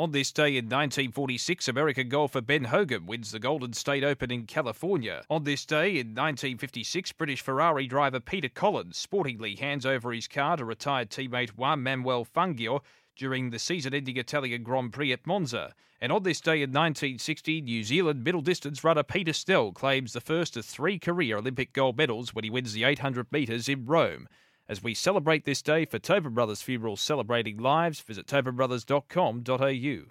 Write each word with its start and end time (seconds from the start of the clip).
On 0.00 0.12
this 0.12 0.32
day 0.32 0.56
in 0.56 0.64
1946, 0.64 1.68
American 1.68 2.08
golfer 2.08 2.40
Ben 2.40 2.64
Hogan 2.64 3.04
wins 3.04 3.32
the 3.32 3.38
Golden 3.38 3.74
State 3.74 4.02
Open 4.02 4.30
in 4.30 4.46
California. 4.46 5.26
On 5.28 5.44
this 5.44 5.66
day 5.66 5.90
in 5.90 6.14
1956, 6.14 7.12
British 7.12 7.42
Ferrari 7.42 7.86
driver 7.86 8.18
Peter 8.18 8.48
Collins 8.48 8.96
sportingly 8.96 9.56
hands 9.56 9.84
over 9.84 10.10
his 10.10 10.26
car 10.26 10.56
to 10.56 10.64
retired 10.64 11.10
teammate 11.10 11.50
Juan 11.50 11.82
Manuel 11.82 12.24
Fangio 12.24 12.80
during 13.14 13.50
the 13.50 13.58
season 13.58 13.92
ending 13.92 14.16
Italian 14.16 14.62
Grand 14.62 14.94
Prix 14.94 15.12
at 15.12 15.26
Monza. 15.26 15.74
And 16.00 16.10
on 16.10 16.22
this 16.22 16.40
day 16.40 16.62
in 16.62 16.70
1960, 16.70 17.60
New 17.60 17.84
Zealand 17.84 18.24
middle 18.24 18.40
distance 18.40 18.82
runner 18.82 19.02
Peter 19.02 19.34
Snell 19.34 19.70
claims 19.70 20.14
the 20.14 20.22
first 20.22 20.56
of 20.56 20.64
three 20.64 20.98
career 20.98 21.36
Olympic 21.36 21.74
gold 21.74 21.98
medals 21.98 22.34
when 22.34 22.44
he 22.44 22.48
wins 22.48 22.72
the 22.72 22.84
800 22.84 23.30
metres 23.30 23.68
in 23.68 23.84
Rome. 23.84 24.28
As 24.70 24.84
we 24.84 24.94
celebrate 24.94 25.44
this 25.44 25.62
day 25.62 25.84
for 25.84 25.98
Tobin 25.98 26.32
Brothers 26.32 26.62
Funerals 26.62 27.00
Celebrating 27.00 27.58
Lives, 27.58 27.98
visit 27.98 28.28
tobinbrothers.com.au. 28.28 30.06